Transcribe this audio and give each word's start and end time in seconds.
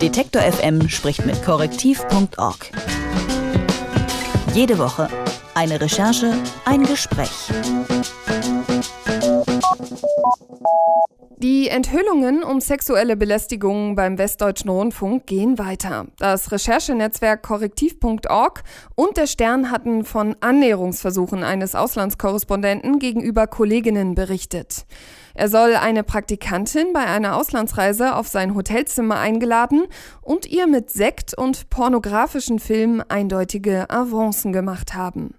Detektor 0.00 0.42
FM 0.42 0.88
spricht 0.88 1.26
mit 1.26 1.42
korrektiv.org. 1.44 2.70
Jede 4.54 4.78
Woche 4.78 5.08
eine 5.54 5.80
Recherche, 5.80 6.34
ein 6.64 6.84
Gespräch. 6.84 7.50
Die 11.38 11.68
Enthüllungen 11.68 12.44
um 12.44 12.60
sexuelle 12.60 13.16
Belästigungen 13.16 13.96
beim 13.96 14.18
Westdeutschen 14.18 14.70
Rundfunk 14.70 15.26
gehen 15.26 15.58
weiter. 15.58 16.06
Das 16.18 16.52
Recherchenetzwerk 16.52 17.42
korrektiv.org 17.42 18.62
und 18.94 19.16
der 19.16 19.26
Stern 19.26 19.72
hatten 19.72 20.04
von 20.04 20.36
Annäherungsversuchen 20.40 21.42
eines 21.42 21.74
Auslandskorrespondenten 21.74 23.00
gegenüber 23.00 23.48
Kolleginnen 23.48 24.14
berichtet. 24.14 24.86
Er 25.38 25.48
soll 25.48 25.76
eine 25.76 26.02
Praktikantin 26.02 26.92
bei 26.92 27.06
einer 27.06 27.36
Auslandsreise 27.36 28.16
auf 28.16 28.26
sein 28.26 28.56
Hotelzimmer 28.56 29.20
eingeladen 29.20 29.84
und 30.20 30.46
ihr 30.46 30.66
mit 30.66 30.90
Sekt 30.90 31.32
und 31.32 31.70
pornografischen 31.70 32.58
Filmen 32.58 33.02
eindeutige 33.02 33.88
Avancen 33.88 34.52
gemacht 34.52 34.94
haben. 34.94 35.34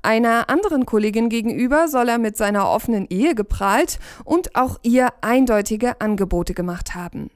Einer 0.00 0.48
anderen 0.48 0.86
Kollegin 0.86 1.28
gegenüber 1.28 1.88
soll 1.88 2.08
er 2.08 2.18
mit 2.18 2.36
seiner 2.36 2.70
offenen 2.70 3.08
Ehe 3.10 3.34
geprahlt 3.34 3.98
und 4.24 4.54
auch 4.54 4.78
ihr 4.84 5.08
eindeutige 5.22 6.00
Angebote 6.00 6.54
gemacht 6.54 6.94
haben. 6.94 7.28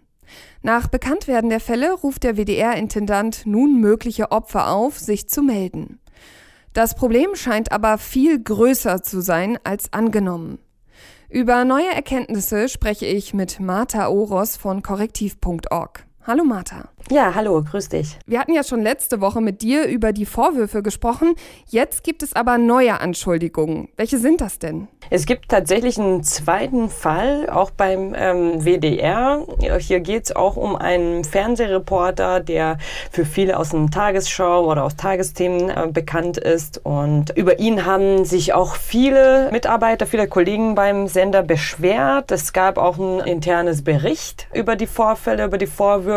Nach 0.63 0.87
Bekanntwerden 0.87 1.51
der 1.51 1.59
Fälle 1.59 1.93
ruft 1.93 2.23
der 2.23 2.37
WDR-Intendant 2.37 3.47
nun 3.47 3.81
mögliche 3.81 4.31
Opfer 4.31 4.71
auf, 4.71 5.01
sich 5.01 5.29
zu 5.29 5.43
melden. 5.43 5.99
Das 6.73 6.95
Problem 6.95 7.35
scheint 7.35 7.73
aber 7.73 7.99
viel 7.99 8.41
größer 8.41 9.03
zu 9.03 9.21
sein 9.21 9.59
als 9.65 9.93
angenommen. 9.93 10.61
Über 11.29 11.65
neue 11.65 11.93
Erkenntnisse 11.93 12.69
spreche 12.69 13.07
ich 13.07 13.35
mit 13.35 13.59
Martha 13.59 14.09
Oros 14.09 14.57
von 14.57 14.83
korrektiv.org. 14.83 16.06
Hallo 16.27 16.43
Martha. 16.43 16.89
Ja, 17.09 17.37
hallo, 17.37 17.63
grüß 17.63 17.91
dich. 17.91 18.19
Wir 18.27 18.41
hatten 18.41 18.53
ja 18.53 18.65
schon 18.65 18.83
letzte 18.83 19.21
Woche 19.21 19.41
mit 19.41 19.63
dir 19.63 19.85
über 19.87 20.13
die 20.13 20.27
Vorwürfe 20.27 20.83
gesprochen. 20.83 21.37
Jetzt 21.69 22.03
gibt 22.03 22.25
es 22.25 22.35
aber 22.35 22.59
neue 22.59 23.01
Anschuldigungen. 23.01 23.91
Welche 23.97 24.19
sind 24.19 24.41
das 24.41 24.59
denn? 24.59 24.89
Es 25.09 25.25
gibt 25.25 25.49
tatsächlich 25.49 26.01
einen 26.01 26.25
zweiten 26.25 26.89
Fall, 26.91 27.49
auch 27.49 27.71
beim 27.71 28.13
ähm, 28.17 28.65
WDR. 28.65 29.47
Hier 29.79 30.01
geht 30.01 30.25
es 30.25 30.35
auch 30.35 30.57
um 30.57 30.75
einen 30.75 31.23
Fernsehreporter, 31.23 32.41
der 32.41 32.79
für 33.13 33.25
viele 33.25 33.57
aus 33.57 33.69
dem 33.69 33.93
Tagesschau 33.93 34.69
oder 34.69 34.83
aus 34.83 34.97
Tagesthemen 34.97 35.71
äh, 35.71 35.87
bekannt 35.93 36.39
ist. 36.39 36.85
Und 36.85 37.31
über 37.37 37.61
ihn 37.61 37.87
haben 37.87 38.25
sich 38.25 38.53
auch 38.53 38.75
viele 38.75 39.49
Mitarbeiter, 39.53 40.07
viele 40.07 40.27
Kollegen 40.27 40.75
beim 40.75 41.07
Sender 41.07 41.45
beschwert. 41.45 42.33
Es 42.33 42.53
gab 42.53 42.79
auch 42.79 42.99
ein 42.99 43.21
internes 43.21 43.85
Bericht 43.85 44.49
über 44.53 44.75
die 44.75 44.89
Vorfälle, 44.89 45.45
über 45.45 45.59
die 45.59 45.69
Vorwürfe, 45.69 46.16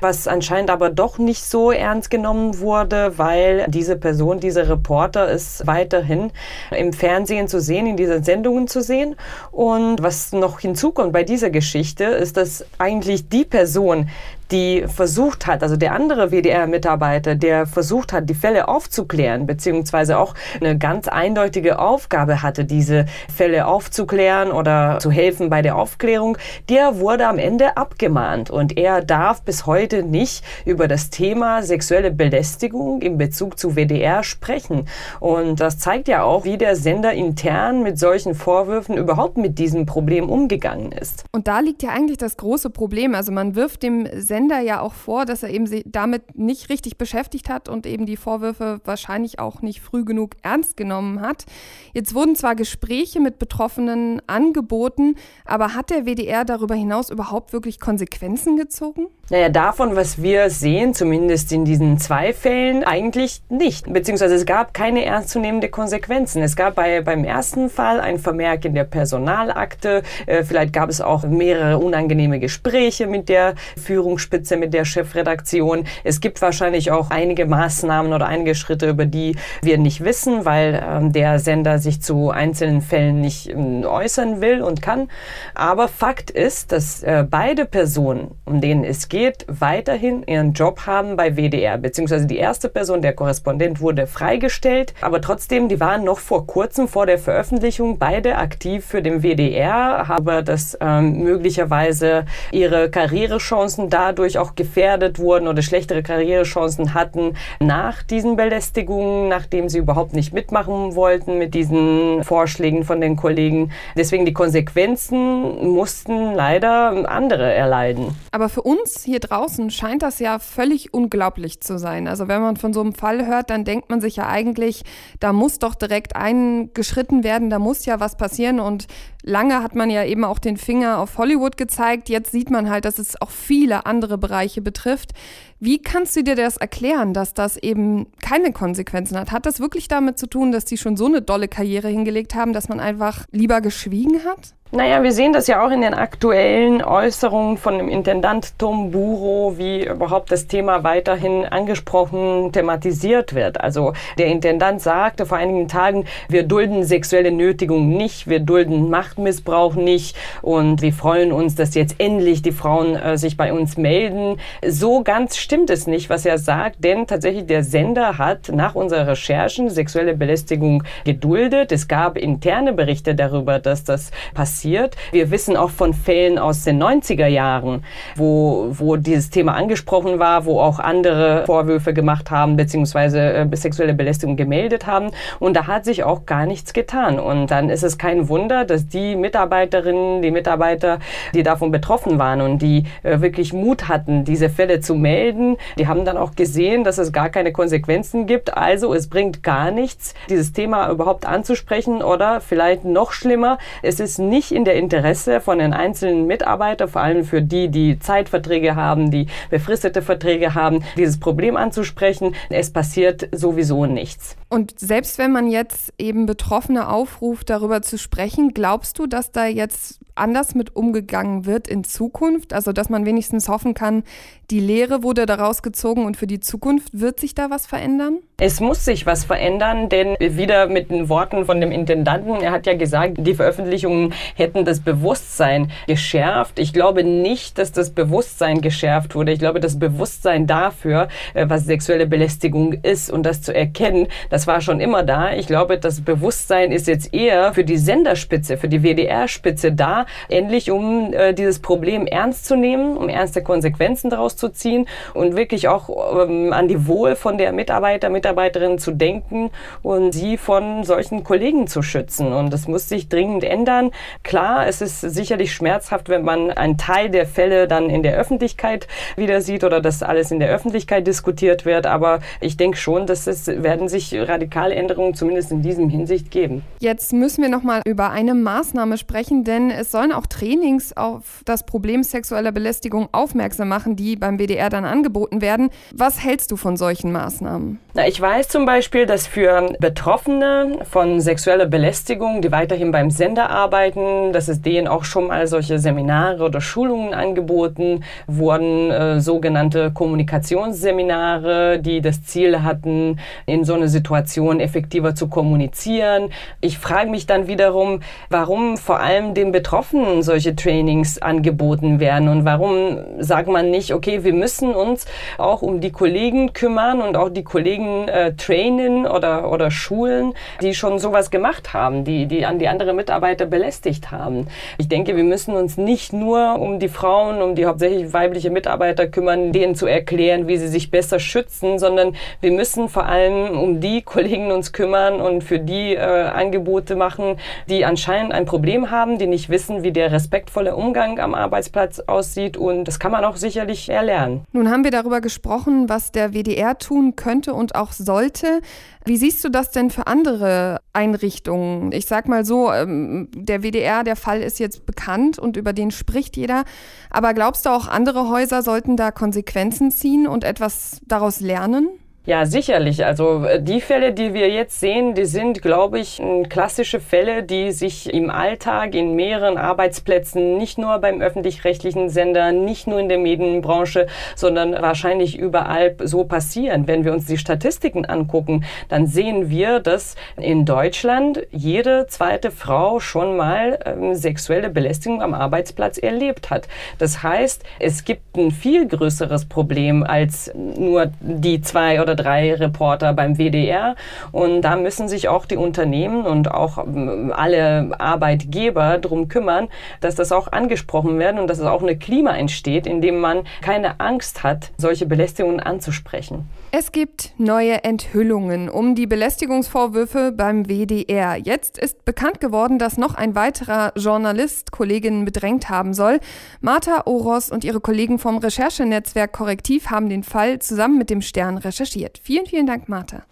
was 0.00 0.14
was 0.14 0.28
anscheinend 0.28 0.70
aber 0.70 0.90
doch 0.90 1.18
nicht 1.18 1.44
so 1.44 1.70
ernst 1.72 2.10
genommen 2.10 2.60
wurde, 2.60 3.18
weil 3.18 3.66
diese 3.68 3.96
Person, 3.96 4.38
dieser 4.38 4.68
Reporter 4.68 5.28
ist 5.28 5.66
weiterhin 5.66 6.30
im 6.70 6.92
Fernsehen 6.92 7.48
zu 7.48 7.60
sehen, 7.60 7.86
in 7.86 7.96
diesen 7.96 8.22
Sendungen 8.22 8.68
zu 8.68 8.80
sehen. 8.80 9.16
Und 9.50 10.02
was 10.02 10.32
noch 10.32 10.60
hinzukommt 10.60 11.12
bei 11.12 11.24
dieser 11.24 11.50
Geschichte, 11.50 12.04
ist, 12.04 12.36
dass 12.36 12.64
eigentlich 12.78 13.28
die 13.28 13.44
Person, 13.44 14.08
die 14.50 14.84
versucht 14.86 15.46
hat, 15.46 15.62
also 15.62 15.76
der 15.76 15.92
andere 15.92 16.30
WDR-Mitarbeiter, 16.30 17.34
der 17.34 17.66
versucht 17.66 18.12
hat, 18.12 18.28
die 18.28 18.34
Fälle 18.34 18.68
aufzuklären, 18.68 19.46
beziehungsweise 19.46 20.18
auch 20.18 20.34
eine 20.60 20.76
ganz 20.76 21.08
eindeutige 21.08 21.78
Aufgabe 21.78 22.42
hatte, 22.42 22.64
diese 22.64 23.06
Fälle 23.34 23.66
aufzuklären 23.66 24.50
oder 24.50 24.98
zu 25.00 25.10
helfen 25.10 25.50
bei 25.50 25.62
der 25.62 25.76
Aufklärung, 25.76 26.36
der 26.68 26.98
wurde 26.98 27.26
am 27.26 27.38
Ende 27.38 27.76
abgemahnt 27.76 28.50
und 28.50 28.76
er 28.76 29.02
darf 29.02 29.42
bis 29.42 29.66
heute 29.66 30.02
nicht 30.02 30.44
über 30.66 30.88
das 30.88 31.10
Thema 31.10 31.62
sexuelle 31.62 32.10
Belästigung 32.10 33.00
in 33.00 33.16
Bezug 33.18 33.58
zu 33.58 33.76
WDR 33.76 34.22
sprechen. 34.24 34.88
Und 35.20 35.60
das 35.60 35.78
zeigt 35.78 36.08
ja 36.08 36.22
auch, 36.22 36.44
wie 36.44 36.58
der 36.58 36.76
Sender 36.76 37.12
intern 37.12 37.82
mit 37.82 37.98
solchen 37.98 38.34
Vorwürfen 38.34 38.96
überhaupt 38.96 39.36
mit 39.36 39.58
diesem 39.58 39.86
Problem 39.86 40.28
umgegangen 40.28 40.92
ist. 40.92 41.24
Und 41.32 41.48
da 41.48 41.60
liegt 41.60 41.82
ja 41.82 41.90
eigentlich 41.90 42.18
das 42.18 42.36
große 42.36 42.70
Problem. 42.70 43.14
Also 43.14 43.32
man 43.32 43.54
wirft 43.54 43.82
dem 43.82 44.06
Sender 44.14 44.33
Sender 44.34 44.58
ja 44.58 44.80
auch 44.80 44.94
vor, 44.94 45.26
dass 45.26 45.44
er 45.44 45.50
eben 45.50 45.68
sich 45.68 45.84
damit 45.86 46.36
nicht 46.36 46.68
richtig 46.68 46.98
beschäftigt 46.98 47.48
hat 47.48 47.68
und 47.68 47.86
eben 47.86 48.04
die 48.04 48.16
Vorwürfe 48.16 48.80
wahrscheinlich 48.84 49.38
auch 49.38 49.62
nicht 49.62 49.80
früh 49.80 50.04
genug 50.04 50.32
ernst 50.42 50.76
genommen 50.76 51.20
hat. 51.20 51.44
Jetzt 51.92 52.16
wurden 52.16 52.34
zwar 52.34 52.56
Gespräche 52.56 53.20
mit 53.20 53.38
Betroffenen 53.38 54.20
angeboten, 54.26 55.14
aber 55.44 55.76
hat 55.76 55.90
der 55.90 56.04
WDR 56.04 56.44
darüber 56.44 56.74
hinaus 56.74 57.10
überhaupt 57.10 57.52
wirklich 57.52 57.78
Konsequenzen 57.78 58.56
gezogen? 58.56 59.06
Naja, 59.30 59.48
davon, 59.48 59.96
was 59.96 60.20
wir 60.20 60.50
sehen, 60.50 60.92
zumindest 60.92 61.50
in 61.50 61.64
diesen 61.64 61.96
zwei 61.96 62.34
Fällen, 62.34 62.84
eigentlich 62.84 63.40
nicht. 63.48 63.90
Beziehungsweise 63.90 64.34
es 64.34 64.44
gab 64.44 64.74
keine 64.74 65.06
ernstzunehmende 65.06 65.70
Konsequenzen. 65.70 66.42
Es 66.42 66.56
gab 66.56 66.74
bei, 66.74 67.00
beim 67.00 67.24
ersten 67.24 67.70
Fall 67.70 68.00
ein 68.00 68.18
Vermerk 68.18 68.66
in 68.66 68.74
der 68.74 68.84
Personalakte. 68.84 70.02
Äh, 70.26 70.44
vielleicht 70.44 70.74
gab 70.74 70.90
es 70.90 71.00
auch 71.00 71.24
mehrere 71.24 71.78
unangenehme 71.78 72.38
Gespräche 72.38 73.06
mit 73.06 73.30
der 73.30 73.54
Führungsspitze, 73.82 74.58
mit 74.58 74.74
der 74.74 74.84
Chefredaktion. 74.84 75.86
Es 76.04 76.20
gibt 76.20 76.42
wahrscheinlich 76.42 76.90
auch 76.90 77.08
einige 77.08 77.46
Maßnahmen 77.46 78.12
oder 78.12 78.26
einige 78.26 78.54
Schritte, 78.54 78.90
über 78.90 79.06
die 79.06 79.36
wir 79.62 79.78
nicht 79.78 80.04
wissen, 80.04 80.44
weil 80.44 80.84
ähm, 80.86 81.12
der 81.12 81.38
Sender 81.38 81.78
sich 81.78 82.02
zu 82.02 82.28
einzelnen 82.28 82.82
Fällen 82.82 83.22
nicht 83.22 83.48
äh, 83.48 83.54
äußern 83.86 84.42
will 84.42 84.60
und 84.60 84.82
kann. 84.82 85.08
Aber 85.54 85.88
Fakt 85.88 86.30
ist, 86.30 86.72
dass 86.72 87.02
äh, 87.02 87.24
beide 87.28 87.64
Personen, 87.64 88.32
um 88.44 88.60
denen 88.60 88.84
es 88.84 89.08
geht, 89.08 89.13
geht, 89.14 89.46
weiterhin 89.46 90.24
ihren 90.26 90.54
Job 90.54 90.86
haben 90.86 91.16
bei 91.16 91.36
WDR, 91.36 91.78
beziehungsweise 91.78 92.26
die 92.26 92.36
erste 92.36 92.68
Person, 92.68 93.00
der 93.00 93.12
Korrespondent, 93.12 93.80
wurde 93.80 94.08
freigestellt, 94.08 94.92
aber 95.00 95.20
trotzdem, 95.20 95.68
die 95.68 95.78
waren 95.78 96.02
noch 96.02 96.18
vor 96.18 96.48
kurzem, 96.48 96.88
vor 96.88 97.06
der 97.06 97.18
Veröffentlichung, 97.18 97.98
beide 97.98 98.38
aktiv 98.38 98.84
für 98.84 99.02
den 99.02 99.22
WDR, 99.22 100.08
haben 100.08 100.44
das 100.44 100.76
ähm, 100.80 101.22
möglicherweise 101.22 102.26
ihre 102.50 102.90
Karrierechancen 102.90 103.88
dadurch 103.88 104.36
auch 104.36 104.56
gefährdet 104.56 105.20
wurden 105.20 105.46
oder 105.46 105.62
schlechtere 105.62 106.02
Karrierechancen 106.02 106.92
hatten 106.92 107.36
nach 107.60 108.02
diesen 108.02 108.34
Belästigungen, 108.34 109.28
nachdem 109.28 109.68
sie 109.68 109.78
überhaupt 109.78 110.14
nicht 110.14 110.32
mitmachen 110.32 110.96
wollten 110.96 111.38
mit 111.38 111.54
diesen 111.54 112.24
Vorschlägen 112.24 112.82
von 112.82 113.00
den 113.00 113.14
Kollegen. 113.14 113.70
Deswegen 113.96 114.24
die 114.24 114.32
Konsequenzen 114.32 115.68
mussten 115.68 116.34
leider 116.34 117.08
andere 117.08 117.54
erleiden. 117.54 118.16
Aber 118.32 118.48
für 118.48 118.62
uns 118.62 119.03
hier 119.04 119.20
draußen 119.20 119.70
scheint 119.70 120.02
das 120.02 120.18
ja 120.18 120.38
völlig 120.38 120.92
unglaublich 120.92 121.60
zu 121.60 121.78
sein. 121.78 122.08
Also 122.08 122.28
wenn 122.28 122.42
man 122.42 122.56
von 122.56 122.72
so 122.72 122.80
einem 122.80 122.94
Fall 122.94 123.26
hört, 123.26 123.50
dann 123.50 123.64
denkt 123.64 123.90
man 123.90 124.00
sich 124.00 124.16
ja 124.16 124.28
eigentlich, 124.28 124.82
da 125.20 125.32
muss 125.32 125.58
doch 125.58 125.74
direkt 125.74 126.16
eingeschritten 126.16 127.24
werden, 127.24 127.50
da 127.50 127.58
muss 127.58 127.84
ja 127.86 128.00
was 128.00 128.16
passieren. 128.16 128.60
Und 128.60 128.86
lange 129.24 129.62
hat 129.62 129.74
man 129.74 129.90
ja 129.90 130.04
eben 130.04 130.24
auch 130.24 130.38
den 130.38 130.56
Finger 130.56 130.98
auf 130.98 131.18
Hollywood 131.18 131.56
gezeigt. 131.56 132.08
Jetzt 132.08 132.30
sieht 132.30 132.50
man 132.50 132.70
halt, 132.70 132.84
dass 132.84 132.98
es 132.98 133.20
auch 133.20 133.30
viele 133.30 133.86
andere 133.86 134.18
Bereiche 134.18 134.60
betrifft. 134.60 135.12
Wie 135.58 135.80
kannst 135.80 136.14
du 136.14 136.22
dir 136.22 136.36
das 136.36 136.58
erklären, 136.58 137.14
dass 137.14 137.32
das 137.32 137.56
eben 137.56 138.06
keine 138.20 138.52
Konsequenzen 138.52 139.18
hat? 139.18 139.32
Hat 139.32 139.46
das 139.46 139.60
wirklich 139.60 139.88
damit 139.88 140.18
zu 140.18 140.26
tun, 140.26 140.52
dass 140.52 140.66
die 140.66 140.76
schon 140.76 140.96
so 140.96 141.06
eine 141.06 141.22
dolle 141.22 141.48
Karriere 141.48 141.88
hingelegt 141.88 142.34
haben, 142.34 142.52
dass 142.52 142.68
man 142.68 142.80
einfach 142.80 143.24
lieber 143.32 143.60
geschwiegen 143.60 144.24
hat? 144.24 144.54
Naja, 144.74 145.04
wir 145.04 145.12
sehen 145.12 145.32
das 145.32 145.46
ja 145.46 145.64
auch 145.64 145.70
in 145.70 145.82
den 145.82 145.94
aktuellen 145.94 146.82
Äußerungen 146.82 147.58
von 147.58 147.78
dem 147.78 147.88
Intendant 147.88 148.58
Tom 148.58 148.90
Buro, 148.90 149.54
wie 149.56 149.86
überhaupt 149.86 150.32
das 150.32 150.48
Thema 150.48 150.82
weiterhin 150.82 151.44
angesprochen, 151.44 152.50
thematisiert 152.50 153.36
wird. 153.36 153.60
Also 153.60 153.92
der 154.18 154.26
Intendant 154.26 154.80
sagte 154.80 155.26
vor 155.26 155.38
einigen 155.38 155.68
Tagen, 155.68 156.06
wir 156.28 156.42
dulden 156.42 156.82
sexuelle 156.82 157.30
Nötigung 157.30 157.90
nicht, 157.90 158.26
wir 158.26 158.40
dulden 158.40 158.90
Machtmissbrauch 159.14 159.74
nicht 159.74 160.16
und 160.42 160.82
wir 160.82 160.92
freuen 160.92 161.32
uns, 161.32 161.54
dass 161.54 161.74
jetzt 161.74 161.96
endlich 161.98 162.42
die 162.42 162.52
Frauen 162.52 162.96
äh, 162.96 163.18
sich 163.18 163.36
bei 163.36 163.52
uns 163.52 163.76
melden. 163.76 164.38
So 164.66 165.02
ganz 165.02 165.36
stimmt 165.36 165.70
es 165.70 165.86
nicht, 165.86 166.10
was 166.10 166.24
er 166.26 166.38
sagt, 166.38 166.82
denn 166.84 167.06
tatsächlich 167.06 167.46
der 167.46 167.64
Sender 167.64 168.18
hat 168.18 168.50
nach 168.52 168.74
unserer 168.74 169.08
Recherchen 169.08 169.70
sexuelle 169.70 170.14
Belästigung 170.14 170.84
geduldet. 171.04 171.72
Es 171.72 171.88
gab 171.88 172.16
interne 172.16 172.72
Berichte 172.72 173.14
darüber, 173.14 173.58
dass 173.58 173.84
das 173.84 174.10
passiert 174.34 174.54
passiert. 174.54 174.96
Wir 175.12 175.30
wissen 175.30 175.56
auch 175.56 175.70
von 175.70 175.94
Fällen 175.94 176.38
aus 176.38 176.64
den 176.64 176.82
90er 176.82 177.26
Jahren, 177.26 177.84
wo, 178.16 178.68
wo 178.70 178.96
dieses 178.96 179.30
Thema 179.30 179.54
angesprochen 179.54 180.18
war, 180.18 180.44
wo 180.44 180.60
auch 180.60 180.78
andere 180.78 181.44
Vorwürfe 181.46 181.92
gemacht 181.92 182.30
haben, 182.30 182.56
beziehungsweise 182.56 183.20
äh, 183.20 183.56
sexuelle 183.56 183.94
Belästigung 183.94 184.36
gemeldet 184.36 184.86
haben. 184.86 185.10
Und 185.38 185.54
da 185.54 185.66
hat 185.66 185.84
sich 185.84 186.04
auch 186.04 186.26
gar 186.26 186.46
nichts 186.46 186.72
getan. 186.72 187.18
Und 187.18 187.50
dann 187.50 187.68
ist 187.68 187.82
es 187.82 187.98
kein 187.98 188.28
Wunder, 188.28 188.64
dass 188.64 188.86
die 188.86 189.03
die 189.04 189.16
Mitarbeiterinnen, 189.16 190.22
die 190.22 190.30
Mitarbeiter, 190.30 190.98
die 191.34 191.42
davon 191.42 191.70
betroffen 191.70 192.18
waren 192.18 192.40
und 192.40 192.60
die 192.60 192.84
äh, 193.02 193.20
wirklich 193.20 193.52
Mut 193.52 193.88
hatten, 193.88 194.24
diese 194.24 194.48
Fälle 194.48 194.80
zu 194.80 194.94
melden. 194.94 195.56
Die 195.78 195.86
haben 195.86 196.04
dann 196.04 196.16
auch 196.16 196.34
gesehen, 196.34 196.84
dass 196.84 196.98
es 196.98 197.12
gar 197.12 197.28
keine 197.28 197.52
Konsequenzen 197.52 198.26
gibt. 198.26 198.56
Also 198.56 198.94
es 198.94 199.08
bringt 199.08 199.42
gar 199.42 199.70
nichts, 199.70 200.14
dieses 200.28 200.52
Thema 200.52 200.90
überhaupt 200.90 201.26
anzusprechen 201.26 202.02
oder 202.02 202.40
vielleicht 202.40 202.84
noch 202.84 203.12
schlimmer, 203.12 203.58
es 203.82 204.00
ist 204.00 204.18
nicht 204.18 204.52
in 204.52 204.64
der 204.64 204.74
Interesse 204.76 205.40
von 205.40 205.58
den 205.58 205.72
einzelnen 205.72 206.26
Mitarbeitern, 206.26 206.88
vor 206.88 207.02
allem 207.02 207.24
für 207.24 207.42
die, 207.42 207.68
die 207.68 207.98
Zeitverträge 207.98 208.76
haben, 208.76 209.10
die 209.10 209.26
befristete 209.50 210.02
Verträge 210.02 210.54
haben, 210.54 210.82
dieses 210.96 211.20
Problem 211.20 211.56
anzusprechen. 211.56 212.34
Es 212.48 212.72
passiert 212.72 213.28
sowieso 213.32 213.86
nichts. 213.86 214.36
Und 214.48 214.78
selbst 214.78 215.18
wenn 215.18 215.32
man 215.32 215.48
jetzt 215.48 215.92
eben 215.98 216.26
Betroffene 216.26 216.88
aufruft, 216.88 217.50
darüber 217.50 217.82
zu 217.82 217.98
sprechen, 217.98 218.54
glaubst 218.54 218.93
du, 218.98 219.06
dass 219.06 219.32
da 219.32 219.46
jetzt 219.46 220.00
anders 220.14 220.54
mit 220.54 220.76
umgegangen 220.76 221.46
wird 221.46 221.68
in 221.68 221.84
Zukunft? 221.84 222.52
Also, 222.52 222.72
dass 222.72 222.88
man 222.88 223.06
wenigstens 223.06 223.48
hoffen 223.48 223.74
kann, 223.74 224.04
die 224.50 224.60
Lehre 224.60 225.02
wurde 225.02 225.26
daraus 225.26 225.62
gezogen 225.62 226.04
und 226.04 226.16
für 226.16 226.26
die 226.26 226.40
Zukunft 226.40 227.00
wird 227.00 227.18
sich 227.18 227.34
da 227.34 227.50
was 227.50 227.66
verändern? 227.66 228.18
Es 228.36 228.60
muss 228.60 228.84
sich 228.84 229.06
was 229.06 229.24
verändern, 229.24 229.88
denn 229.88 230.16
wieder 230.18 230.66
mit 230.66 230.90
den 230.90 231.08
Worten 231.08 231.46
von 231.46 231.60
dem 231.60 231.70
Intendanten, 231.70 232.42
er 232.42 232.50
hat 232.50 232.66
ja 232.66 232.74
gesagt, 232.74 233.16
die 233.18 233.34
Veröffentlichungen 233.34 234.12
hätten 234.34 234.64
das 234.64 234.80
Bewusstsein 234.80 235.70
geschärft. 235.86 236.58
Ich 236.58 236.72
glaube 236.72 237.04
nicht, 237.04 237.58
dass 237.58 237.72
das 237.72 237.90
Bewusstsein 237.90 238.60
geschärft 238.60 239.14
wurde. 239.14 239.32
Ich 239.32 239.38
glaube, 239.38 239.60
das 239.60 239.78
Bewusstsein 239.78 240.46
dafür, 240.46 241.08
äh, 241.32 241.46
was 241.48 241.64
sexuelle 241.64 242.06
Belästigung 242.06 242.72
ist 242.82 243.10
und 243.10 243.24
das 243.24 243.40
zu 243.40 243.54
erkennen, 243.54 244.08
das 244.30 244.46
war 244.46 244.60
schon 244.60 244.80
immer 244.80 245.02
da. 245.04 245.32
Ich 245.32 245.46
glaube, 245.46 245.78
das 245.78 246.00
Bewusstsein 246.00 246.72
ist 246.72 246.86
jetzt 246.86 247.14
eher 247.14 247.54
für 247.54 247.64
die 247.64 247.78
Senderspitze, 247.78 248.56
für 248.58 248.68
die 248.68 248.82
WDR-Spitze 248.82 249.72
da, 249.72 250.03
endlich 250.28 250.70
um 250.70 251.12
äh, 251.12 251.32
dieses 251.32 251.60
Problem 251.60 252.06
ernst 252.06 252.46
zu 252.46 252.56
nehmen, 252.56 252.96
um 252.96 253.08
ernste 253.08 253.42
Konsequenzen 253.42 254.10
daraus 254.10 254.36
zu 254.36 254.48
ziehen 254.48 254.86
und 255.14 255.36
wirklich 255.36 255.68
auch 255.68 255.88
ähm, 256.22 256.52
an 256.52 256.68
die 256.68 256.86
Wohl 256.86 257.16
von 257.16 257.38
der 257.38 257.52
Mitarbeiter, 257.52 258.10
Mitarbeiterin 258.10 258.78
zu 258.78 258.92
denken 258.92 259.50
und 259.82 260.12
sie 260.12 260.36
von 260.36 260.84
solchen 260.84 261.24
Kollegen 261.24 261.66
zu 261.66 261.82
schützen. 261.82 262.32
Und 262.32 262.52
das 262.52 262.68
muss 262.68 262.88
sich 262.88 263.08
dringend 263.08 263.44
ändern. 263.44 263.90
Klar, 264.22 264.66
es 264.66 264.80
ist 264.80 265.00
sicherlich 265.00 265.52
schmerzhaft, 265.52 266.08
wenn 266.08 266.22
man 266.22 266.50
einen 266.50 266.78
Teil 266.78 267.10
der 267.10 267.26
Fälle 267.26 267.68
dann 267.68 267.90
in 267.90 268.02
der 268.02 268.16
Öffentlichkeit 268.16 268.86
wieder 269.16 269.40
sieht 269.40 269.64
oder 269.64 269.80
dass 269.80 270.02
alles 270.02 270.30
in 270.30 270.40
der 270.40 270.50
Öffentlichkeit 270.50 271.06
diskutiert 271.06 271.64
wird. 271.64 271.86
Aber 271.86 272.20
ich 272.40 272.56
denke 272.56 272.76
schon, 272.76 273.06
dass 273.06 273.26
es 273.26 273.46
werden 273.46 273.88
sich 273.88 274.14
radikale 274.14 274.74
Änderungen 274.74 275.14
zumindest 275.14 275.50
in 275.52 275.62
diesem 275.62 275.88
Hinsicht 275.88 276.30
geben. 276.30 276.62
Jetzt 276.80 277.12
müssen 277.12 277.42
wir 277.42 277.48
noch 277.48 277.62
mal 277.62 277.82
über 277.84 278.10
eine 278.10 278.34
Maßnahme 278.34 278.98
sprechen, 278.98 279.44
denn 279.44 279.70
es 279.70 279.90
sollen 279.94 280.10
auch 280.10 280.26
Trainings 280.26 280.96
auf 280.96 281.42
das 281.44 281.64
Problem 281.64 282.02
sexueller 282.02 282.50
Belästigung 282.50 283.08
aufmerksam 283.12 283.68
machen, 283.68 283.94
die 283.94 284.16
beim 284.16 284.40
WDR 284.40 284.68
dann 284.68 284.84
angeboten 284.84 285.40
werden. 285.40 285.70
Was 285.94 286.20
hältst 286.20 286.50
du 286.50 286.56
von 286.56 286.76
solchen 286.76 287.12
Maßnahmen? 287.12 287.78
Na, 287.94 288.08
ich 288.08 288.20
weiß 288.20 288.48
zum 288.48 288.66
Beispiel, 288.66 289.06
dass 289.06 289.28
für 289.28 289.72
Betroffene 289.78 290.80
von 290.90 291.20
sexueller 291.20 291.66
Belästigung, 291.66 292.42
die 292.42 292.50
weiterhin 292.50 292.90
beim 292.90 293.12
Sender 293.12 293.50
arbeiten, 293.50 294.32
dass 294.32 294.48
es 294.48 294.60
denen 294.62 294.88
auch 294.88 295.04
schon 295.04 295.28
mal 295.28 295.46
solche 295.46 295.78
Seminare 295.78 296.42
oder 296.42 296.60
Schulungen 296.60 297.14
angeboten 297.14 298.02
wurden, 298.26 298.90
äh, 298.90 299.20
sogenannte 299.20 299.92
Kommunikationsseminare, 299.92 301.78
die 301.78 302.00
das 302.00 302.24
Ziel 302.24 302.64
hatten, 302.64 303.20
in 303.46 303.62
so 303.62 303.74
einer 303.74 303.86
Situation 303.86 304.58
effektiver 304.58 305.14
zu 305.14 305.28
kommunizieren. 305.28 306.30
Ich 306.60 306.78
frage 306.78 307.10
mich 307.10 307.26
dann 307.26 307.46
wiederum, 307.46 308.00
warum 308.28 308.76
vor 308.76 308.98
allem 308.98 309.34
den 309.34 309.52
Betroffenen 309.52 309.83
solche 310.20 310.56
Trainings 310.56 311.20
angeboten 311.20 312.00
werden 312.00 312.28
und 312.28 312.44
warum 312.44 312.98
sagt 313.18 313.48
man 313.48 313.70
nicht, 313.70 313.92
okay, 313.92 314.24
wir 314.24 314.32
müssen 314.32 314.74
uns 314.74 315.06
auch 315.38 315.62
um 315.62 315.80
die 315.80 315.90
Kollegen 315.90 316.52
kümmern 316.52 317.00
und 317.00 317.16
auch 317.16 317.28
die 317.28 317.44
Kollegen 317.44 318.08
äh, 318.08 318.34
trainen 318.34 319.06
oder, 319.06 319.50
oder 319.50 319.70
schulen, 319.70 320.34
die 320.62 320.74
schon 320.74 320.98
sowas 320.98 321.30
gemacht 321.30 321.74
haben, 321.74 322.04
die, 322.04 322.26
die 322.26 322.46
an 322.46 322.58
die 322.58 322.68
anderen 322.68 322.96
Mitarbeiter 322.96 323.46
belästigt 323.46 324.10
haben. 324.10 324.46
Ich 324.78 324.88
denke, 324.88 325.16
wir 325.16 325.24
müssen 325.24 325.54
uns 325.54 325.76
nicht 325.76 326.12
nur 326.12 326.60
um 326.60 326.78
die 326.78 326.88
Frauen, 326.88 327.42
um 327.42 327.54
die 327.54 327.66
hauptsächlich 327.66 328.12
weibliche 328.12 328.50
Mitarbeiter 328.50 329.06
kümmern, 329.06 329.52
denen 329.52 329.74
zu 329.74 329.86
erklären, 329.86 330.48
wie 330.48 330.56
sie 330.56 330.68
sich 330.68 330.90
besser 330.90 331.18
schützen, 331.18 331.78
sondern 331.78 332.14
wir 332.40 332.52
müssen 332.52 332.88
vor 332.88 333.06
allem 333.06 333.58
um 333.58 333.80
die 333.80 334.02
Kollegen 334.02 334.52
uns 334.52 334.72
kümmern 334.72 335.20
und 335.20 335.42
für 335.42 335.58
die 335.58 335.94
äh, 335.94 335.98
Angebote 335.98 336.96
machen, 336.96 337.36
die 337.68 337.84
anscheinend 337.84 338.32
ein 338.32 338.46
Problem 338.46 338.90
haben, 338.90 339.18
die 339.18 339.26
nicht 339.26 339.48
wissen, 339.48 339.73
wie 339.82 339.92
der 339.92 340.12
respektvolle 340.12 340.76
Umgang 340.76 341.18
am 341.18 341.34
Arbeitsplatz 341.34 342.00
aussieht 342.00 342.56
und 342.56 342.84
das 342.84 342.98
kann 342.98 343.12
man 343.12 343.24
auch 343.24 343.36
sicherlich 343.36 343.88
erlernen. 343.88 344.44
Nun 344.52 344.70
haben 344.70 344.84
wir 344.84 344.90
darüber 344.90 345.20
gesprochen, 345.20 345.88
was 345.88 346.12
der 346.12 346.32
WDR 346.32 346.78
tun 346.78 347.16
könnte 347.16 347.54
und 347.54 347.74
auch 347.74 347.92
sollte. 347.92 348.60
Wie 349.04 349.16
siehst 349.16 349.44
du 349.44 349.50
das 349.50 349.70
denn 349.70 349.90
für 349.90 350.06
andere 350.06 350.80
Einrichtungen? 350.92 351.92
Ich 351.92 352.06
sag 352.06 352.28
mal 352.28 352.44
so, 352.44 352.72
ähm, 352.72 353.28
der 353.34 353.62
WDR, 353.62 354.04
der 354.04 354.16
Fall 354.16 354.40
ist 354.40 354.58
jetzt 354.58 354.86
bekannt 354.86 355.38
und 355.38 355.56
über 355.56 355.72
den 355.72 355.90
spricht 355.90 356.36
jeder. 356.36 356.64
Aber 357.10 357.34
glaubst 357.34 357.66
du 357.66 357.70
auch, 357.70 357.88
andere 357.88 358.28
Häuser 358.30 358.62
sollten 358.62 358.96
da 358.96 359.10
Konsequenzen 359.10 359.90
ziehen 359.90 360.26
und 360.26 360.44
etwas 360.44 361.00
daraus 361.06 361.40
lernen? 361.40 361.88
Ja, 362.26 362.46
sicherlich. 362.46 363.04
Also 363.04 363.44
äh, 363.44 363.60
die 363.60 363.82
Fälle, 363.82 364.14
die 364.14 364.32
wir 364.32 364.48
jetzt 364.48 364.80
sehen, 364.80 365.14
die 365.14 365.26
sind, 365.26 365.60
glaube 365.60 365.98
ich, 366.00 366.22
klassische 366.48 366.98
Fälle, 366.98 367.42
die 367.42 367.70
sich 367.70 368.10
im 368.14 368.30
Alltag 368.30 368.94
in 368.94 369.14
mehreren 369.14 369.58
Arbeitsplätzen, 369.58 370.56
nicht 370.56 370.78
nur 370.78 370.98
beim 371.00 371.20
öffentlich-rechtlichen 371.20 372.08
Sender, 372.08 372.52
nicht 372.52 372.86
nur 372.86 372.98
in 372.98 373.10
der 373.10 373.18
Medienbranche, 373.18 374.06
sondern 374.36 374.72
wahrscheinlich 374.72 375.38
überall 375.38 375.96
so 376.02 376.24
passieren. 376.24 376.86
Wenn 376.86 377.04
wir 377.04 377.12
uns 377.12 377.26
die 377.26 377.36
Statistiken 377.36 378.06
angucken, 378.06 378.64
dann 378.88 379.06
sehen 379.06 379.50
wir, 379.50 379.80
dass 379.80 380.16
in 380.38 380.64
Deutschland 380.64 381.46
jede 381.50 382.06
zweite 382.08 382.50
Frau 382.50 383.00
schon 383.00 383.36
mal 383.36 383.78
ähm, 383.84 384.14
sexuelle 384.14 384.70
Belästigung 384.70 385.20
am 385.20 385.34
Arbeitsplatz 385.34 385.98
erlebt 385.98 386.48
hat. 386.48 386.68
Das 386.96 387.22
heißt, 387.22 387.64
es 387.80 388.02
gibt 388.06 388.34
ein 388.38 388.50
viel 388.50 388.88
größeres 388.88 389.44
Problem 389.44 390.02
als 390.02 390.50
nur 390.54 391.12
die 391.20 391.60
zwei 391.60 392.00
oder 392.00 392.13
oder 392.14 392.22
drei 392.22 392.54
Reporter 392.54 393.12
beim 393.12 393.36
WDR. 393.36 393.96
Und 394.32 394.62
da 394.62 394.76
müssen 394.76 395.08
sich 395.08 395.28
auch 395.28 395.46
die 395.46 395.56
Unternehmen 395.56 396.26
und 396.26 396.50
auch 396.50 396.78
ähm, 396.78 397.32
alle 397.34 397.90
Arbeitgeber 397.98 398.98
darum 398.98 399.28
kümmern, 399.28 399.68
dass 400.00 400.14
das 400.14 400.32
auch 400.32 400.50
angesprochen 400.52 401.18
werden 401.18 401.40
und 401.40 401.48
dass 401.48 401.58
es 401.58 401.66
auch 401.66 401.82
ein 401.82 401.98
Klima 401.98 402.36
entsteht, 402.36 402.86
in 402.86 403.00
dem 403.00 403.20
man 403.20 403.42
keine 403.60 404.00
Angst 404.00 404.42
hat, 404.42 404.70
solche 404.76 405.06
Belästigungen 405.06 405.60
anzusprechen. 405.60 406.48
Es 406.76 406.90
gibt 406.90 407.32
neue 407.38 407.84
Enthüllungen 407.84 408.68
um 408.68 408.96
die 408.96 409.06
Belästigungsvorwürfe 409.06 410.32
beim 410.32 410.68
WDR. 410.68 411.36
Jetzt 411.36 411.78
ist 411.78 412.04
bekannt 412.04 412.40
geworden, 412.40 412.80
dass 412.80 412.96
noch 412.96 413.14
ein 413.14 413.36
weiterer 413.36 413.92
Journalist 413.96 414.72
Kolleginnen 414.72 415.24
bedrängt 415.24 415.68
haben 415.68 415.94
soll. 415.94 416.18
Martha 416.60 417.02
Oros 417.04 417.50
und 417.50 417.62
ihre 417.62 417.80
Kollegen 417.80 418.18
vom 418.18 418.38
Recherchenetzwerk 418.38 419.32
Korrektiv 419.32 419.90
haben 419.90 420.08
den 420.08 420.24
Fall 420.24 420.58
zusammen 420.58 420.98
mit 420.98 421.10
dem 421.10 421.22
Stern 421.22 421.58
recherchiert. 422.04 422.20
Vielen, 422.22 422.46
vielen 422.46 422.66
Dank, 422.66 422.88
Martha. 422.88 423.22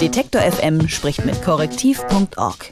Detektor 0.00 0.40
FM 0.40 0.88
spricht 0.88 1.24
mit 1.24 1.42
korrektiv.org. 1.42 2.70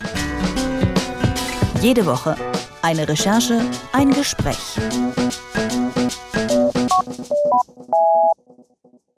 Jede 1.81 2.07
Woche 2.07 2.37
eine 2.83 3.09
Recherche, 3.09 3.61
ein 3.93 4.11
Gespräch. 4.12 4.79